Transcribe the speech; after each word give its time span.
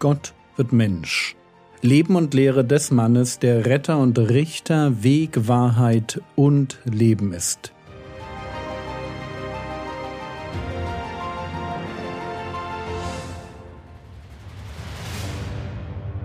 Gott 0.00 0.34
wird 0.56 0.72
Mensch. 0.72 1.36
Leben 1.82 2.16
und 2.16 2.32
Lehre 2.32 2.64
des 2.64 2.90
Mannes, 2.90 3.38
der 3.38 3.66
Retter 3.66 3.98
und 3.98 4.18
Richter, 4.18 5.02
Weg, 5.02 5.46
Wahrheit 5.46 6.22
und 6.36 6.78
Leben 6.84 7.34
ist. 7.34 7.74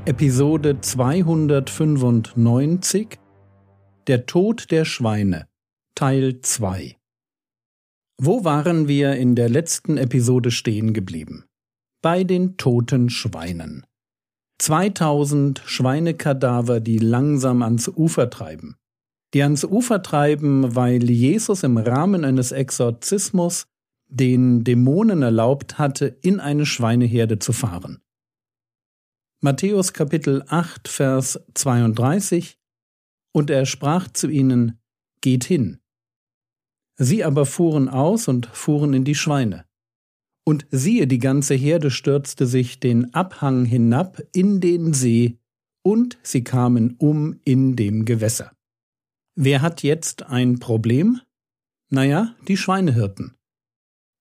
Episode 0.06 0.80
295 0.80 3.20
Der 4.08 4.26
Tod 4.26 4.72
der 4.72 4.86
Schweine 4.86 5.48
Teil 5.96 6.40
2 6.42 6.96
Wo 8.22 8.46
waren 8.46 8.88
wir 8.88 9.18
in 9.18 9.36
der 9.36 9.50
letzten 9.50 9.98
Episode 9.98 10.52
stehen 10.52 10.94
geblieben? 10.94 11.44
Bei 12.06 12.24
den 12.24 12.56
toten 12.58 13.10
Schweinen. 13.10 13.84
2000 14.60 15.64
Schweinekadaver, 15.66 16.80
die 16.80 17.00
langsam 17.00 17.64
ans 17.64 17.88
Ufer 17.88 18.30
treiben. 18.30 18.78
Die 19.34 19.42
ans 19.42 19.64
Ufer 19.64 20.04
treiben, 20.04 20.76
weil 20.76 21.10
Jesus 21.10 21.64
im 21.64 21.78
Rahmen 21.78 22.24
eines 22.24 22.52
Exorzismus 22.52 23.66
den 24.08 24.64
Dämonen 24.64 25.24
erlaubt 25.24 25.80
hatte, 25.80 26.06
in 26.22 26.40
eine 26.40 26.68
Schweineherde 26.68 27.40
zu 27.40 27.54
fahren. 27.54 28.04
Matthäus 29.42 29.92
Kapitel 29.92 30.44
8, 30.48 30.88
Vers 30.88 31.40
32 31.56 32.60
Und 33.32 33.50
er 33.50 33.66
sprach 33.66 34.10
zu 34.10 34.30
ihnen, 34.30 34.80
Geht 35.22 35.46
hin. 35.46 35.80
Sie 36.98 37.24
aber 37.24 37.48
fuhren 37.48 37.90
aus 37.90 38.28
und 38.28 38.46
fuhren 38.46 38.94
in 38.94 39.06
die 39.06 39.16
Schweine. 39.16 39.66
Und 40.48 40.68
siehe, 40.70 41.08
die 41.08 41.18
ganze 41.18 41.56
Herde 41.56 41.90
stürzte 41.90 42.46
sich 42.46 42.80
den 42.80 43.14
Abhang 43.14 43.66
hinab 43.66 44.22
in 44.32 44.62
den 44.62 44.94
See, 44.94 45.40
und 45.84 46.18
sie 46.24 46.44
kamen 46.44 46.96
um 46.98 47.40
in 47.44 47.76
dem 47.76 48.06
Gewässer. 48.06 48.52
Wer 49.36 49.62
hat 49.62 49.84
jetzt 49.84 50.24
ein 50.24 50.60
Problem? 50.60 51.20
Naja, 51.90 52.36
die 52.48 52.58
Schweinehirten. 52.58 53.36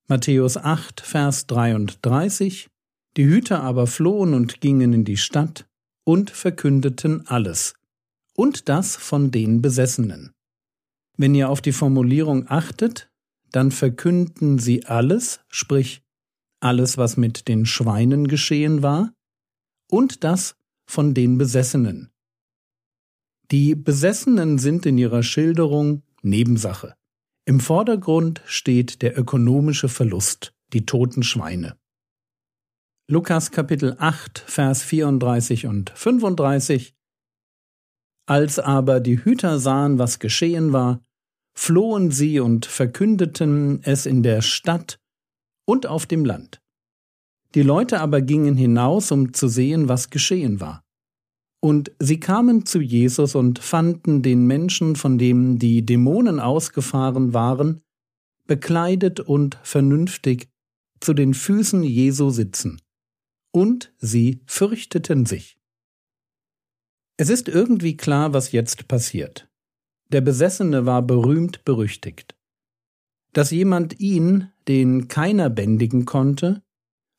Matthäus 0.09 0.57
8, 0.57 1.01
Vers 1.01 1.47
33 1.47 2.69
Die 3.17 3.25
Hüter 3.25 3.63
aber 3.63 3.87
flohen 3.87 4.35
und 4.35 4.61
gingen 4.61 4.93
in 4.93 5.05
die 5.05 5.17
Stadt 5.17 5.67
und 6.05 6.31
verkündeten 6.31 7.27
alles, 7.27 7.75
und 8.35 8.69
das 8.69 8.97
von 8.97 9.31
den 9.31 9.63
Besessenen. 9.63 10.33
Wenn 11.17 11.35
ihr 11.35 11.49
auf 11.49 11.63
die 11.63 11.73
Formulierung 11.73 12.45
achtet, 12.49 13.11
dann 13.51 13.71
verkünden 13.71 14.59
sie 14.59 14.85
alles, 14.85 15.41
sprich 15.49 16.04
alles, 16.65 16.97
was 16.97 17.17
mit 17.17 17.47
den 17.49 17.67
Schweinen 17.67 18.27
geschehen 18.27 18.83
war, 18.83 19.13
und 19.91 20.25
das 20.25 20.57
von 20.87 21.15
den 21.15 21.39
Besessenen. 21.39 22.11
Die 23.51 23.75
Besessenen 23.75 24.59
sind 24.59 24.87
in 24.87 24.97
ihrer 24.97 25.23
Schilderung 25.23 26.03
Nebensache. 26.23 26.95
Im 27.45 27.61
Vordergrund 27.61 28.43
steht 28.47 29.03
der 29.03 29.19
ökonomische 29.19 29.91
Verlust, 29.91 30.55
die 30.73 30.87
toten 30.87 31.23
Schweine. 31.23 31.77
Lukas 33.07 33.51
Kapitel 33.51 33.97
8, 33.99 34.39
Vers 34.39 34.83
34 34.83 35.67
und 35.67 35.91
35 35.91 36.95
Als 38.27 38.59
aber 38.59 39.01
die 39.01 39.23
Hüter 39.23 39.59
sahen, 39.59 39.99
was 39.99 40.19
geschehen 40.19 40.73
war, 40.73 41.03
flohen 41.55 42.11
sie 42.11 42.41
und 42.41 42.65
verkündeten 42.65 43.81
es 43.83 44.07
in 44.07 44.23
der 44.23 44.41
Stadt 44.41 44.99
und 45.67 45.87
auf 45.87 46.07
dem 46.07 46.25
Land. 46.25 46.61
Die 47.55 47.63
Leute 47.63 48.01
aber 48.01 48.21
gingen 48.21 48.57
hinaus, 48.57 49.13
um 49.13 49.33
zu 49.33 49.49
sehen, 49.49 49.89
was 49.89 50.11
geschehen 50.11 50.61
war. 50.61 50.83
Und 51.61 51.93
sie 51.99 52.21
kamen 52.21 52.67
zu 52.67 52.81
Jesus 52.81 53.35
und 53.35 53.59
fanden 53.59 54.23
den 54.23 54.47
Menschen, 54.47 54.97
von 54.97 55.17
dem 55.17 55.59
die 55.59 55.87
Dämonen 55.87 56.41
ausgefahren 56.41 57.33
waren, 57.33 57.81
bekleidet 58.47 59.21
und 59.21 59.59
vernünftig 59.63 60.49
zu 61.01 61.15
den 61.15 61.33
Füßen 61.33 61.83
Jesu 61.83 62.31
sitzen. 62.31 62.83
Und 63.53 63.95
sie 63.99 64.43
fürchteten 64.47 65.25
sich. 65.27 65.57
Es 67.17 67.31
ist 67.31 67.49
irgendwie 67.49 67.97
klar, 67.97 68.33
was 68.33 68.53
jetzt 68.53 68.89
passiert. 68.89 69.49
Der 70.11 70.21
Besessene 70.21 70.85
war 70.85 71.03
berühmt 71.03 71.65
berüchtigt. 71.65 72.35
Dass 73.35 73.51
jemand 73.51 73.99
ihn, 74.01 74.49
den 74.69 75.09
keiner 75.09 75.51
bändigen 75.51 76.05
konnte, 76.07 76.63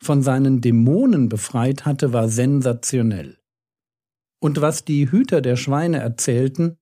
von 0.02 0.22
seinen 0.24 0.62
Dämonen 0.62 1.30
befreit 1.30 1.86
hatte, 1.86 2.14
war 2.14 2.30
sensationell. 2.30 3.38
Und 4.40 4.62
was 4.62 4.86
die 4.86 5.12
Hüter 5.12 5.42
der 5.42 5.58
Schweine 5.58 6.00
erzählten, 6.00 6.78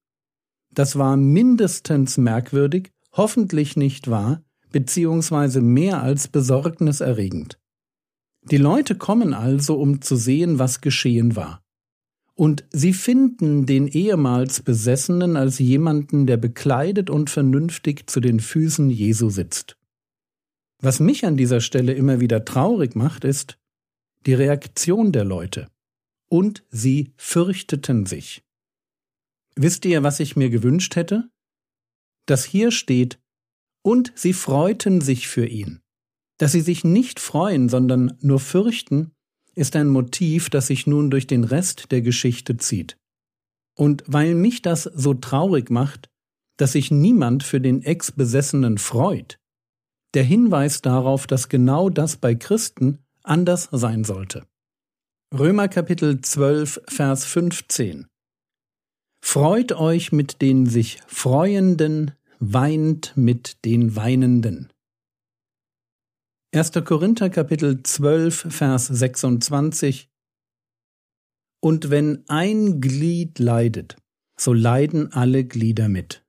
das 0.71 0.97
war 0.97 1.17
mindestens 1.17 2.17
merkwürdig, 2.17 2.91
hoffentlich 3.11 3.75
nicht 3.75 4.07
wahr, 4.09 4.43
beziehungsweise 4.71 5.61
mehr 5.61 6.03
als 6.03 6.27
besorgniserregend. 6.27 7.59
Die 8.51 8.57
Leute 8.57 8.95
kommen 8.95 9.33
also, 9.33 9.79
um 9.79 10.01
zu 10.01 10.15
sehen, 10.15 10.59
was 10.59 10.81
geschehen 10.81 11.35
war. 11.35 11.62
Und 12.35 12.65
sie 12.71 12.93
finden 12.93 13.65
den 13.65 13.87
ehemals 13.87 14.61
Besessenen 14.61 15.37
als 15.37 15.59
jemanden, 15.59 16.25
der 16.25 16.37
bekleidet 16.37 17.09
und 17.09 17.29
vernünftig 17.29 18.09
zu 18.09 18.19
den 18.19 18.39
Füßen 18.39 18.89
Jesu 18.89 19.29
sitzt. 19.29 19.77
Was 20.81 20.99
mich 20.99 21.25
an 21.25 21.37
dieser 21.37 21.61
Stelle 21.61 21.93
immer 21.93 22.19
wieder 22.19 22.43
traurig 22.43 22.95
macht, 22.95 23.23
ist 23.23 23.57
die 24.25 24.33
Reaktion 24.33 25.11
der 25.11 25.23
Leute. 25.23 25.69
Und 26.29 26.63
sie 26.71 27.13
fürchteten 27.17 28.05
sich. 28.05 28.43
Wisst 29.55 29.85
ihr, 29.85 30.01
was 30.01 30.19
ich 30.19 30.35
mir 30.35 30.49
gewünscht 30.49 30.95
hätte? 30.95 31.29
Dass 32.25 32.43
hier 32.43 32.71
steht, 32.71 33.19
und 33.83 34.11
sie 34.15 34.33
freuten 34.33 35.01
sich 35.01 35.27
für 35.27 35.45
ihn. 35.45 35.81
Dass 36.37 36.53
sie 36.53 36.61
sich 36.61 36.83
nicht 36.83 37.19
freuen, 37.19 37.69
sondern 37.69 38.17
nur 38.21 38.39
fürchten, 38.39 39.11
ist 39.55 39.75
ein 39.75 39.87
Motiv, 39.87 40.49
das 40.49 40.67
sich 40.67 40.87
nun 40.87 41.09
durch 41.09 41.27
den 41.27 41.43
Rest 41.43 41.91
der 41.91 42.01
Geschichte 42.01 42.57
zieht. 42.57 42.97
Und 43.75 44.03
weil 44.07 44.35
mich 44.35 44.61
das 44.61 44.83
so 44.83 45.13
traurig 45.13 45.69
macht, 45.69 46.09
dass 46.57 46.73
sich 46.73 46.91
niemand 46.91 47.43
für 47.43 47.59
den 47.59 47.81
Ex-Besessenen 47.81 48.77
freut, 48.77 49.39
der 50.13 50.23
Hinweis 50.23 50.81
darauf, 50.81 51.25
dass 51.27 51.49
genau 51.49 51.89
das 51.89 52.17
bei 52.17 52.35
Christen 52.35 52.99
anders 53.23 53.69
sein 53.71 54.03
sollte. 54.03 54.45
Römer 55.33 55.67
Kapitel 55.67 56.21
12, 56.21 56.81
Vers 56.87 57.25
15 57.25 58.07
Freut 59.25 59.71
euch 59.71 60.11
mit 60.11 60.41
den 60.41 60.65
sich 60.65 60.99
Freuenden, 61.07 62.11
weint 62.39 63.13
mit 63.15 63.63
den 63.65 63.95
Weinenden. 63.95 64.72
1. 66.55 66.71
Korinther 66.85 67.31
Kapitel 67.31 67.81
12, 67.81 68.53
Vers 68.53 68.85
26 68.85 70.11
Und 71.59 71.89
wenn 71.89 72.25
ein 72.27 72.79
Glied 72.79 73.39
leidet, 73.39 73.97
so 74.39 74.53
leiden 74.53 75.11
alle 75.13 75.45
Glieder 75.45 75.89
mit. 75.89 76.23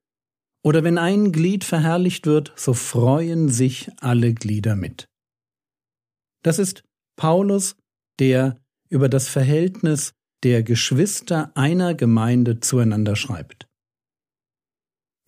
Oder 0.64 0.82
wenn 0.82 0.96
ein 0.96 1.30
Glied 1.30 1.62
verherrlicht 1.62 2.24
wird, 2.24 2.54
so 2.56 2.72
freuen 2.72 3.50
sich 3.50 3.90
alle 3.98 4.32
Glieder 4.32 4.76
mit. 4.76 5.10
Das 6.42 6.58
ist 6.58 6.84
Paulus, 7.16 7.76
der 8.18 8.58
über 8.88 9.10
das 9.10 9.28
Verhältnis 9.28 10.14
der 10.42 10.62
Geschwister 10.62 11.54
einer 11.54 11.92
Gemeinde 11.92 12.60
zueinander 12.60 13.14
schreibt. 13.14 13.68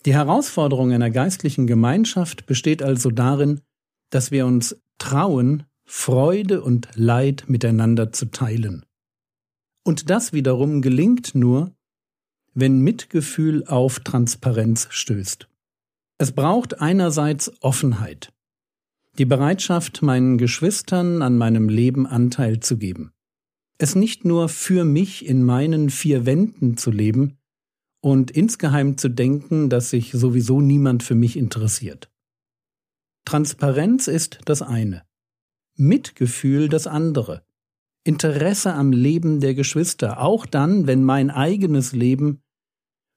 Die 0.07 0.15
Herausforderung 0.15 0.91
einer 0.91 1.11
geistlichen 1.11 1.67
Gemeinschaft 1.67 2.47
besteht 2.47 2.81
also 2.81 3.11
darin, 3.11 3.61
dass 4.09 4.31
wir 4.31 4.45
uns 4.45 4.75
trauen, 4.97 5.63
Freude 5.85 6.61
und 6.61 6.89
Leid 6.95 7.45
miteinander 7.47 8.11
zu 8.11 8.25
teilen. 8.25 8.85
Und 9.83 10.09
das 10.09 10.33
wiederum 10.33 10.81
gelingt 10.81 11.33
nur, 11.33 11.71
wenn 12.53 12.81
Mitgefühl 12.81 13.65
auf 13.65 13.99
Transparenz 14.01 14.87
stößt. 14.89 15.47
Es 16.17 16.31
braucht 16.31 16.81
einerseits 16.81 17.51
Offenheit, 17.61 18.33
die 19.17 19.25
Bereitschaft, 19.25 20.01
meinen 20.01 20.37
Geschwistern 20.37 21.21
an 21.21 21.37
meinem 21.37 21.69
Leben 21.69 22.05
Anteil 22.05 22.59
zu 22.59 22.77
geben, 22.77 23.11
es 23.77 23.95
nicht 23.95 24.25
nur 24.25 24.49
für 24.49 24.83
mich 24.83 25.25
in 25.25 25.43
meinen 25.43 25.89
vier 25.89 26.25
Wänden 26.25 26.77
zu 26.77 26.91
leben 26.91 27.37
und 28.01 28.31
insgeheim 28.31 28.97
zu 28.97 29.09
denken, 29.09 29.69
dass 29.69 29.91
sich 29.91 30.11
sowieso 30.11 30.61
niemand 30.61 31.03
für 31.03 31.15
mich 31.15 31.37
interessiert. 31.37 32.09
Transparenz 33.27 34.07
ist 34.07 34.39
das 34.45 34.61
eine, 34.61 35.03
Mitgefühl 35.75 36.69
das 36.69 36.87
andere, 36.87 37.45
Interesse 38.05 38.73
am 38.73 38.93
Leben 38.93 39.41
der 39.41 39.53
Geschwister, 39.53 40.21
auch 40.21 40.45
dann, 40.45 40.87
wenn 40.87 41.03
mein 41.03 41.29
eigenes 41.29 41.91
Leben 41.91 42.41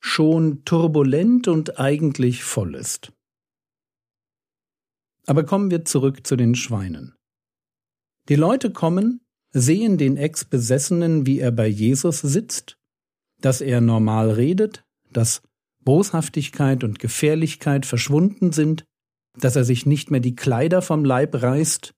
schon 0.00 0.64
turbulent 0.64 1.46
und 1.46 1.78
eigentlich 1.78 2.42
voll 2.42 2.74
ist. 2.74 3.12
Aber 5.26 5.44
kommen 5.44 5.70
wir 5.70 5.84
zurück 5.84 6.26
zu 6.26 6.34
den 6.34 6.56
Schweinen. 6.56 7.14
Die 8.28 8.34
Leute 8.34 8.72
kommen, 8.72 9.20
sehen 9.52 9.96
den 9.96 10.16
Ex-Besessenen, 10.16 11.24
wie 11.24 11.38
er 11.38 11.52
bei 11.52 11.68
Jesus 11.68 12.20
sitzt, 12.20 12.78
dass 13.40 13.60
er 13.60 13.80
normal 13.80 14.32
redet, 14.32 14.84
dass 15.12 15.42
Boshaftigkeit 15.84 16.82
und 16.82 16.98
Gefährlichkeit 16.98 17.86
verschwunden 17.86 18.50
sind, 18.50 18.89
dass 19.38 19.56
er 19.56 19.64
sich 19.64 19.86
nicht 19.86 20.10
mehr 20.10 20.20
die 20.20 20.34
Kleider 20.34 20.82
vom 20.82 21.04
Leib 21.04 21.42
reißt 21.42 21.92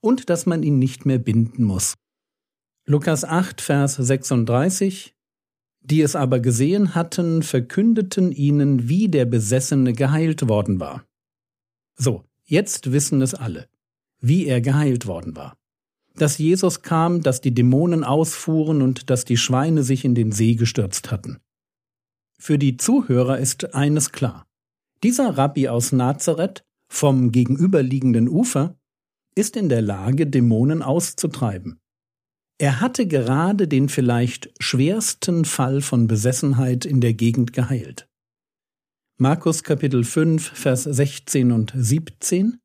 und 0.00 0.30
dass 0.30 0.46
man 0.46 0.62
ihn 0.62 0.78
nicht 0.78 1.06
mehr 1.06 1.18
binden 1.18 1.64
muss. 1.64 1.94
Lukas 2.86 3.24
8, 3.24 3.60
Vers 3.60 3.96
36 3.96 5.14
Die 5.80 6.02
es 6.02 6.14
aber 6.14 6.38
gesehen 6.38 6.94
hatten, 6.94 7.42
verkündeten 7.42 8.30
ihnen, 8.30 8.88
wie 8.88 9.08
der 9.08 9.24
Besessene 9.24 9.92
geheilt 9.92 10.48
worden 10.48 10.78
war. 10.78 11.04
So, 11.96 12.24
jetzt 12.44 12.92
wissen 12.92 13.22
es 13.22 13.34
alle, 13.34 13.68
wie 14.20 14.46
er 14.46 14.60
geheilt 14.60 15.06
worden 15.06 15.34
war. 15.34 15.56
Dass 16.14 16.38
Jesus 16.38 16.82
kam, 16.82 17.22
dass 17.22 17.40
die 17.40 17.52
Dämonen 17.52 18.04
ausfuhren 18.04 18.80
und 18.82 19.10
dass 19.10 19.24
die 19.24 19.36
Schweine 19.36 19.82
sich 19.82 20.04
in 20.04 20.14
den 20.14 20.32
See 20.32 20.54
gestürzt 20.54 21.10
hatten. 21.10 21.38
Für 22.38 22.58
die 22.58 22.76
Zuhörer 22.76 23.38
ist 23.38 23.74
eines 23.74 24.12
klar. 24.12 24.46
Dieser 25.02 25.36
Rabbi 25.36 25.68
aus 25.68 25.92
Nazareth 25.92 26.64
vom 26.88 27.32
gegenüberliegenden 27.32 28.28
Ufer 28.28 28.78
ist 29.34 29.56
in 29.56 29.68
der 29.68 29.82
Lage, 29.82 30.26
Dämonen 30.26 30.82
auszutreiben. 30.82 31.78
Er 32.58 32.80
hatte 32.80 33.06
gerade 33.06 33.68
den 33.68 33.88
vielleicht 33.88 34.50
schwersten 34.58 35.44
Fall 35.44 35.82
von 35.82 36.06
Besessenheit 36.06 36.86
in 36.86 37.02
der 37.02 37.12
Gegend 37.12 37.52
geheilt. 37.52 38.08
Markus 39.18 39.62
Kapitel 39.62 40.04
5, 40.04 40.52
Vers 40.52 40.84
16 40.84 41.52
und 41.52 41.72
17 41.76 42.58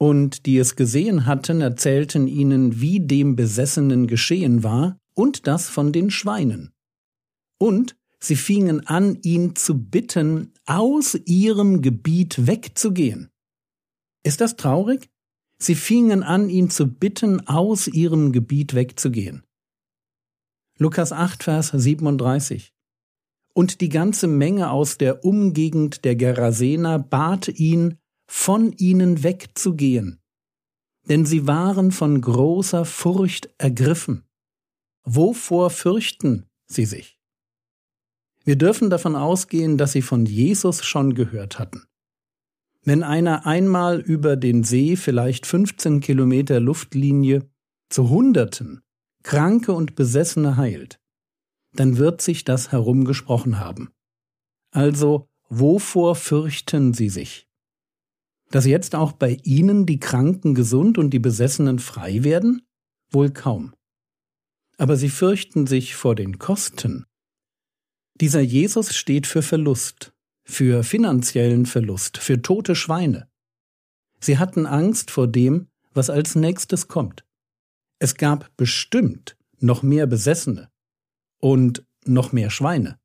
Und 0.00 0.46
die 0.46 0.58
es 0.58 0.74
gesehen 0.74 1.26
hatten, 1.26 1.60
erzählten 1.60 2.26
ihnen, 2.26 2.80
wie 2.80 3.00
dem 3.00 3.36
Besessenen 3.36 4.08
geschehen 4.08 4.62
war, 4.62 4.98
und 5.14 5.46
das 5.46 5.68
von 5.68 5.92
den 5.92 6.10
Schweinen. 6.10 6.72
Und 7.58 7.96
Sie 8.22 8.36
fingen 8.36 8.86
an, 8.86 9.20
ihn 9.22 9.56
zu 9.56 9.76
bitten, 9.76 10.52
aus 10.64 11.16
ihrem 11.24 11.82
Gebiet 11.82 12.46
wegzugehen. 12.46 13.32
Ist 14.22 14.40
das 14.40 14.54
traurig? 14.54 15.10
Sie 15.58 15.74
fingen 15.74 16.22
an, 16.22 16.48
ihn 16.48 16.70
zu 16.70 16.86
bitten, 16.86 17.48
aus 17.48 17.88
ihrem 17.88 18.30
Gebiet 18.30 18.74
wegzugehen. 18.74 19.42
Lukas 20.78 21.10
8, 21.10 21.42
Vers 21.42 21.72
37. 21.74 22.72
Und 23.54 23.80
die 23.80 23.88
ganze 23.88 24.28
Menge 24.28 24.70
aus 24.70 24.98
der 24.98 25.24
Umgegend 25.24 26.04
der 26.04 26.14
Gerasener 26.14 27.00
bat 27.00 27.48
ihn, 27.48 27.98
von 28.28 28.72
ihnen 28.78 29.24
wegzugehen, 29.24 30.22
denn 31.08 31.26
sie 31.26 31.48
waren 31.48 31.90
von 31.90 32.20
großer 32.20 32.84
Furcht 32.84 33.52
ergriffen. 33.58 34.28
Wovor 35.02 35.70
fürchten 35.70 36.46
sie 36.66 36.84
sich? 36.86 37.18
Wir 38.44 38.56
dürfen 38.56 38.90
davon 38.90 39.14
ausgehen, 39.14 39.78
dass 39.78 39.92
sie 39.92 40.02
von 40.02 40.26
Jesus 40.26 40.84
schon 40.84 41.14
gehört 41.14 41.58
hatten. 41.58 41.84
Wenn 42.84 43.02
einer 43.02 43.46
einmal 43.46 44.00
über 44.00 44.36
den 44.36 44.64
See 44.64 44.96
vielleicht 44.96 45.46
15 45.46 46.00
Kilometer 46.00 46.58
Luftlinie 46.58 47.48
zu 47.88 48.10
Hunderten 48.10 48.82
Kranke 49.22 49.72
und 49.72 49.94
Besessene 49.94 50.56
heilt, 50.56 50.98
dann 51.74 51.96
wird 51.96 52.20
sich 52.20 52.44
das 52.44 52.72
herumgesprochen 52.72 53.60
haben. 53.60 53.90
Also, 54.72 55.28
wovor 55.48 56.16
fürchten 56.16 56.92
sie 56.92 57.08
sich? 57.08 57.48
Dass 58.50 58.66
jetzt 58.66 58.94
auch 58.94 59.12
bei 59.12 59.38
ihnen 59.44 59.86
die 59.86 60.00
Kranken 60.00 60.54
gesund 60.54 60.98
und 60.98 61.10
die 61.10 61.18
Besessenen 61.18 61.78
frei 61.78 62.24
werden? 62.24 62.62
Wohl 63.10 63.30
kaum. 63.30 63.74
Aber 64.76 64.96
sie 64.96 65.08
fürchten 65.08 65.66
sich 65.66 65.94
vor 65.94 66.14
den 66.14 66.38
Kosten, 66.38 67.06
dieser 68.20 68.40
Jesus 68.40 68.94
steht 68.94 69.26
für 69.26 69.42
Verlust, 69.42 70.12
für 70.44 70.84
finanziellen 70.84 71.66
Verlust, 71.66 72.18
für 72.18 72.42
tote 72.42 72.74
Schweine. 72.74 73.28
Sie 74.20 74.38
hatten 74.38 74.66
Angst 74.66 75.10
vor 75.10 75.26
dem, 75.26 75.68
was 75.92 76.10
als 76.10 76.34
nächstes 76.34 76.88
kommt. 76.88 77.24
Es 77.98 78.14
gab 78.16 78.54
bestimmt 78.56 79.36
noch 79.58 79.82
mehr 79.82 80.06
Besessene 80.06 80.70
und 81.38 81.84
noch 82.04 82.32
mehr 82.32 82.50
Schweine. 82.50 82.98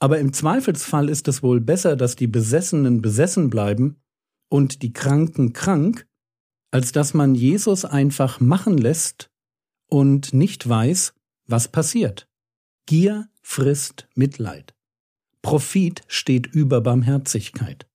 Aber 0.00 0.18
im 0.18 0.32
Zweifelsfall 0.32 1.08
ist 1.08 1.26
es 1.28 1.42
wohl 1.42 1.60
besser, 1.60 1.96
dass 1.96 2.14
die 2.14 2.28
Besessenen 2.28 3.02
besessen 3.02 3.50
bleiben 3.50 4.00
und 4.48 4.82
die 4.82 4.92
Kranken 4.92 5.52
krank, 5.52 6.06
als 6.70 6.92
dass 6.92 7.14
man 7.14 7.34
Jesus 7.34 7.84
einfach 7.84 8.40
machen 8.40 8.78
lässt 8.78 9.30
und 9.88 10.32
nicht 10.32 10.68
weiß, 10.68 11.14
was 11.46 11.68
passiert. 11.68 12.28
Gier 12.88 13.28
frisst 13.42 14.08
Mitleid. 14.14 14.74
Profit 15.42 16.00
steht 16.08 16.46
über 16.46 16.80
Barmherzigkeit. 16.80 17.86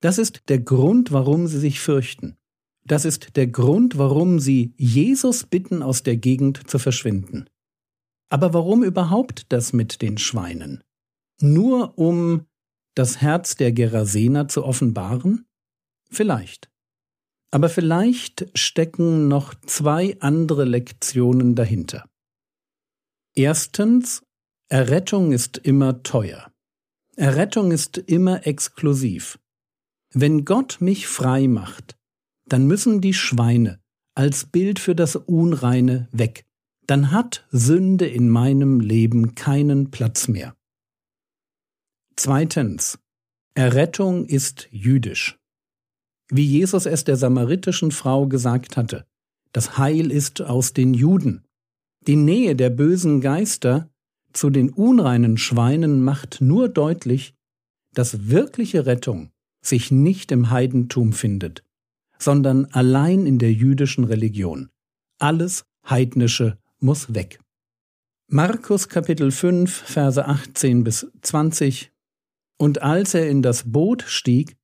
Das 0.00 0.18
ist 0.18 0.42
der 0.46 0.60
Grund, 0.60 1.10
warum 1.10 1.48
sie 1.48 1.58
sich 1.58 1.80
fürchten. 1.80 2.36
Das 2.84 3.04
ist 3.04 3.34
der 3.34 3.48
Grund, 3.48 3.98
warum 3.98 4.38
sie 4.38 4.72
Jesus 4.76 5.42
bitten, 5.42 5.82
aus 5.82 6.04
der 6.04 6.16
Gegend 6.16 6.70
zu 6.70 6.78
verschwinden. 6.78 7.50
Aber 8.28 8.54
warum 8.54 8.84
überhaupt 8.84 9.46
das 9.48 9.72
mit 9.72 10.00
den 10.00 10.16
Schweinen? 10.16 10.84
Nur 11.40 11.98
um 11.98 12.46
das 12.94 13.20
Herz 13.20 13.56
der 13.56 13.72
Gerasener 13.72 14.46
zu 14.46 14.64
offenbaren? 14.64 15.44
Vielleicht. 16.08 16.70
Aber 17.50 17.68
vielleicht 17.68 18.48
stecken 18.56 19.26
noch 19.26 19.56
zwei 19.66 20.16
andere 20.20 20.64
Lektionen 20.64 21.56
dahinter. 21.56 22.08
Erstens, 23.38 24.24
Errettung 24.68 25.30
ist 25.30 25.58
immer 25.58 26.02
teuer. 26.02 26.50
Errettung 27.14 27.70
ist 27.70 27.96
immer 27.96 28.48
exklusiv. 28.48 29.38
Wenn 30.12 30.44
Gott 30.44 30.78
mich 30.80 31.06
frei 31.06 31.46
macht, 31.46 31.96
dann 32.46 32.66
müssen 32.66 33.00
die 33.00 33.14
Schweine 33.14 33.78
als 34.16 34.44
Bild 34.44 34.80
für 34.80 34.96
das 34.96 35.14
Unreine 35.14 36.08
weg. 36.10 36.46
Dann 36.88 37.12
hat 37.12 37.46
Sünde 37.52 38.08
in 38.08 38.28
meinem 38.28 38.80
Leben 38.80 39.36
keinen 39.36 39.92
Platz 39.92 40.26
mehr. 40.26 40.56
Zweitens. 42.16 42.98
Errettung 43.54 44.26
ist 44.26 44.66
jüdisch. 44.72 45.38
Wie 46.28 46.44
Jesus 46.44 46.86
es 46.86 47.04
der 47.04 47.16
samaritischen 47.16 47.92
Frau 47.92 48.26
gesagt 48.26 48.76
hatte, 48.76 49.06
das 49.52 49.78
Heil 49.78 50.10
ist 50.10 50.42
aus 50.42 50.72
den 50.72 50.92
Juden. 50.92 51.44
Die 52.08 52.16
Nähe 52.16 52.56
der 52.56 52.70
bösen 52.70 53.20
Geister 53.20 53.90
zu 54.32 54.48
den 54.48 54.70
unreinen 54.70 55.36
Schweinen 55.36 56.02
macht 56.02 56.40
nur 56.40 56.70
deutlich, 56.70 57.34
dass 57.92 58.30
wirkliche 58.30 58.86
Rettung 58.86 59.30
sich 59.60 59.90
nicht 59.90 60.32
im 60.32 60.48
Heidentum 60.48 61.12
findet, 61.12 61.64
sondern 62.18 62.64
allein 62.72 63.26
in 63.26 63.38
der 63.38 63.52
jüdischen 63.52 64.04
Religion. 64.04 64.70
Alles 65.18 65.66
Heidnische 65.86 66.56
muss 66.80 67.12
weg. 67.14 67.40
Markus 68.30 68.88
Kapitel 68.88 69.30
5, 69.30 69.70
Verse 69.70 70.24
18 70.24 70.84
bis 70.84 71.12
20 71.20 71.92
Und 72.56 72.80
als 72.80 73.12
er 73.12 73.28
in 73.28 73.42
das 73.42 73.70
Boot 73.70 74.02
stieg, 74.06 74.56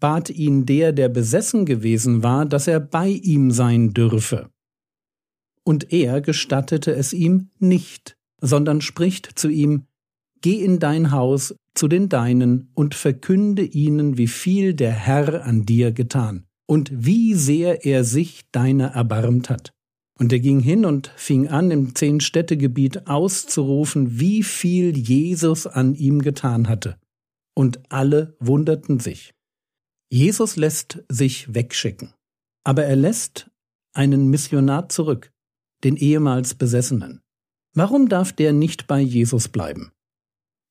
bat 0.00 0.28
ihn 0.28 0.66
der, 0.66 0.90
der 0.92 1.08
besessen 1.08 1.66
gewesen 1.66 2.24
war, 2.24 2.46
dass 2.46 2.66
er 2.66 2.80
bei 2.80 3.10
ihm 3.10 3.52
sein 3.52 3.94
dürfe. 3.94 4.50
Und 5.68 5.92
er 5.92 6.22
gestattete 6.22 6.94
es 6.94 7.12
ihm 7.12 7.50
nicht 7.58 8.18
sondern 8.40 8.80
spricht 8.80 9.38
zu 9.38 9.48
ihm, 9.48 9.84
Geh 10.40 10.62
in 10.62 10.78
dein 10.78 11.10
Haus 11.10 11.56
zu 11.74 11.88
den 11.88 12.08
Deinen 12.08 12.70
und 12.74 12.94
verkünde 12.94 13.64
ihnen, 13.64 14.18
wie 14.18 14.28
viel 14.28 14.72
der 14.72 14.92
Herr 14.92 15.44
an 15.44 15.66
dir 15.66 15.90
getan 15.90 16.46
und 16.66 16.92
wie 16.94 17.34
sehr 17.34 17.84
er 17.84 18.04
sich 18.04 18.44
deiner 18.52 18.92
erbarmt 18.92 19.50
hat. 19.50 19.72
Und 20.16 20.32
er 20.32 20.38
ging 20.38 20.60
hin 20.60 20.84
und 20.84 21.08
fing 21.16 21.48
an, 21.48 21.72
im 21.72 21.96
Zehn-Städte-Gebiet 21.96 23.08
auszurufen, 23.08 24.20
wie 24.20 24.44
viel 24.44 24.96
Jesus 24.96 25.66
an 25.66 25.96
ihm 25.96 26.22
getan 26.22 26.68
hatte. 26.68 26.98
Und 27.56 27.80
alle 27.88 28.36
wunderten 28.38 29.00
sich. 29.00 29.34
Jesus 30.08 30.54
lässt 30.54 31.02
sich 31.08 31.52
wegschicken. 31.52 32.14
Aber 32.62 32.84
er 32.84 32.96
lässt 32.96 33.50
einen 33.92 34.28
Missionar 34.28 34.88
zurück, 34.88 35.32
den 35.84 35.96
ehemals 35.96 36.54
Besessenen. 36.54 37.20
Warum 37.74 38.08
darf 38.08 38.32
der 38.32 38.52
nicht 38.52 38.86
bei 38.86 39.00
Jesus 39.00 39.48
bleiben? 39.48 39.92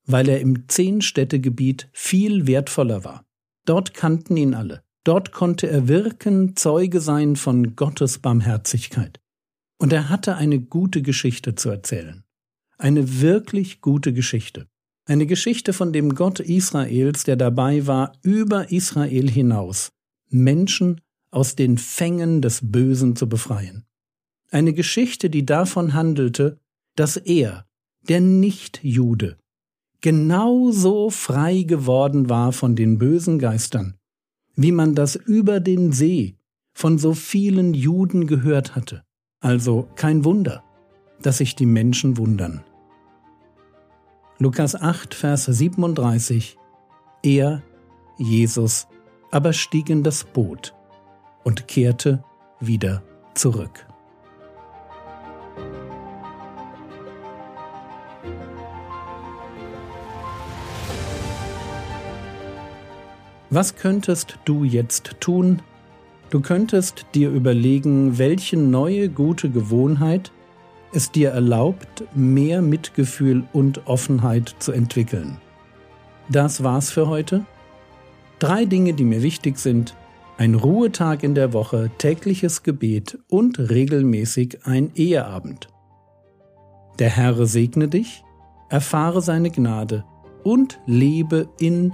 Weil 0.06 0.30
er 0.30 0.42
im 0.42 0.68
Zehn-Städte-Gebiet 0.68 1.90
viel 1.94 2.48
wertvoller 2.48 3.04
war. 3.04 3.26
Dort 3.66 3.94
kannten 3.94 4.38
ihn 4.38 4.54
alle. 4.54 4.84
Dort 5.04 5.32
konnte 5.32 5.68
er 5.68 5.88
wirken, 5.88 6.56
Zeuge 6.56 7.00
sein 7.00 7.36
von 7.36 7.76
Gottes 7.76 8.20
Barmherzigkeit. 8.20 9.20
Und 9.78 9.94
er 9.94 10.10
hatte 10.10 10.36
eine 10.36 10.60
gute 10.60 11.02
Geschichte 11.02 11.56
zu 11.56 11.70
erzählen. 11.70 12.24
Eine 12.78 13.22
wirklich 13.22 13.82
gute 13.82 14.14
Geschichte. 14.14 14.68
Eine 15.06 15.26
Geschichte 15.26 15.72
von 15.72 15.94
dem 15.94 16.16
Gott 16.16 16.42
Israels, 16.42 17.24
der 17.24 17.38
dabei 17.38 17.88
war, 17.88 18.14
über 18.22 18.72
Israel 18.72 19.30
hinaus 19.30 19.90
Menschen 20.30 21.00
aus 21.32 21.56
den 21.56 21.78
Fängen 21.78 22.42
des 22.42 22.60
Bösen 22.62 23.16
zu 23.16 23.30
befreien. 23.30 23.87
Eine 24.50 24.74
Geschichte, 24.74 25.30
die 25.30 25.46
davon 25.46 25.94
handelte, 25.94 26.60
dass 26.96 27.18
er, 27.18 27.66
der 28.08 28.22
Nicht-Jude, 28.22 29.38
genauso 30.02 31.10
frei 31.10 31.64
geworden 31.64 32.30
war 32.30 32.54
von 32.54 32.76
den 32.76 32.98
bösen 32.98 33.40
Geistern, 33.40 33.96
wie 34.56 34.72
man 34.72 34.96
das 34.96 35.16
über 35.16 35.60
den 35.60 35.92
See 35.92 36.38
von 36.74 36.98
so 36.98 37.14
vielen 37.14 37.74
Juden 37.74 38.28
gehört 38.28 38.76
hatte. 38.76 39.04
Also 39.42 39.88
kein 39.96 40.24
Wunder, 40.24 40.64
dass 41.22 41.40
sich 41.40 41.56
die 41.56 41.66
Menschen 41.66 42.18
wundern. 42.18 42.64
Lukas 44.40 44.76
8, 44.76 45.14
Vers 45.14 45.46
37 45.46 46.58
Er, 47.24 47.64
Jesus, 48.18 48.88
aber 49.32 49.54
stieg 49.54 49.90
in 49.90 50.04
das 50.04 50.24
Boot 50.24 50.74
und 51.44 51.68
kehrte 51.68 52.24
wieder 52.60 53.04
zurück. 53.34 53.87
Was 63.50 63.76
könntest 63.76 64.40
du 64.46 64.64
jetzt 64.64 65.16
tun? 65.22 65.62
Du 66.30 66.42
könntest 66.42 67.06
dir 67.16 67.30
überlegen, 67.30 68.18
welche 68.18 68.58
neue 68.58 69.08
gute 69.08 69.50
Gewohnheit 69.50 70.32
es 70.92 71.12
dir 71.12 71.30
erlaubt, 71.30 72.04
mehr 72.14 72.62
Mitgefühl 72.62 73.44
und 73.54 73.88
Offenheit 73.88 74.54
zu 74.60 74.74
entwickeln. 74.74 75.38
Das 76.30 76.64
war's 76.64 76.92
für 76.92 77.08
heute. 77.08 77.46
Drei 78.40 78.66
Dinge, 78.66 78.94
die 78.94 79.06
mir 79.06 79.24
wichtig 79.24 79.58
sind. 79.60 79.96
Ein 80.38 80.54
Ruhetag 80.54 81.24
in 81.24 81.34
der 81.34 81.54
Woche, 81.54 81.90
tägliches 81.98 82.64
Gebet 82.64 83.18
und 83.30 83.58
regelmäßig 83.58 84.66
ein 84.66 84.92
Eheabend. 84.96 85.70
Der 87.00 87.10
Herr 87.10 87.46
segne 87.46 87.88
dich, 87.88 88.24
erfahre 88.70 89.22
seine 89.22 89.50
Gnade 89.50 90.04
und 90.44 90.80
lebe 90.86 91.48
in 91.60 91.94